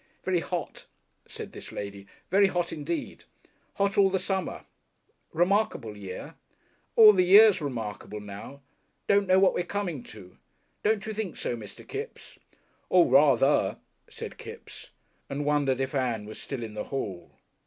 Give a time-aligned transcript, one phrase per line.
[0.23, 0.87] "Very hot,"
[1.27, 2.07] said this lady.
[2.31, 3.25] "Very hot, indeed
[3.75, 4.65] hot all the summer
[5.31, 6.37] remarkable year
[6.95, 8.61] all the years remarkable now
[9.05, 10.39] don't know what we're coming to
[10.81, 11.87] don't you think so, Mr.
[11.87, 12.39] Kipps?"
[12.91, 13.77] "Oo rather,"
[14.09, 14.89] said Kipps,
[15.29, 17.37] and wondered if Ann was still in the hall.